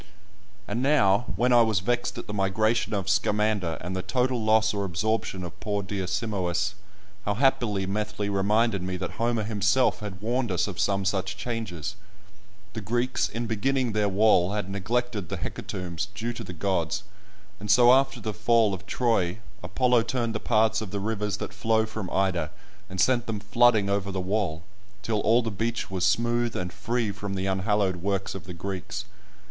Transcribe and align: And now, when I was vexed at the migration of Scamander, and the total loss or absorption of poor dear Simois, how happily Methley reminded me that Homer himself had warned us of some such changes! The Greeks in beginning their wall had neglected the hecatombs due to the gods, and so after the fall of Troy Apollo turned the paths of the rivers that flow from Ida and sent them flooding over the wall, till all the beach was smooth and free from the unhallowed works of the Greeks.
And 0.67 0.81
now, 0.81 1.25
when 1.35 1.53
I 1.53 1.61
was 1.61 1.79
vexed 1.79 2.17
at 2.17 2.25
the 2.25 2.33
migration 2.33 2.91
of 2.95 3.07
Scamander, 3.07 3.77
and 3.81 3.95
the 3.95 4.01
total 4.01 4.43
loss 4.43 4.73
or 4.73 4.83
absorption 4.83 5.43
of 5.43 5.59
poor 5.59 5.83
dear 5.83 6.07
Simois, 6.07 6.73
how 7.23 7.35
happily 7.35 7.85
Methley 7.85 8.27
reminded 8.27 8.81
me 8.81 8.97
that 8.97 9.11
Homer 9.11 9.43
himself 9.43 9.99
had 9.99 10.19
warned 10.19 10.51
us 10.51 10.65
of 10.65 10.79
some 10.79 11.05
such 11.05 11.37
changes! 11.37 11.97
The 12.73 12.81
Greeks 12.81 13.29
in 13.29 13.45
beginning 13.45 13.91
their 13.91 14.09
wall 14.09 14.53
had 14.53 14.71
neglected 14.71 15.29
the 15.29 15.37
hecatombs 15.37 16.07
due 16.15 16.33
to 16.33 16.43
the 16.43 16.51
gods, 16.51 17.03
and 17.59 17.69
so 17.69 17.93
after 17.93 18.19
the 18.19 18.33
fall 18.33 18.73
of 18.73 18.87
Troy 18.87 19.37
Apollo 19.61 20.01
turned 20.01 20.33
the 20.33 20.39
paths 20.39 20.81
of 20.81 20.89
the 20.89 20.99
rivers 20.99 21.37
that 21.37 21.53
flow 21.53 21.85
from 21.85 22.09
Ida 22.09 22.49
and 22.89 22.99
sent 22.99 23.27
them 23.27 23.39
flooding 23.39 23.87
over 23.87 24.11
the 24.11 24.19
wall, 24.19 24.63
till 25.03 25.19
all 25.19 25.43
the 25.43 25.51
beach 25.51 25.91
was 25.91 26.03
smooth 26.03 26.55
and 26.55 26.73
free 26.73 27.11
from 27.11 27.35
the 27.35 27.45
unhallowed 27.45 27.97
works 27.97 28.33
of 28.33 28.45
the 28.45 28.55
Greeks. 28.55 29.05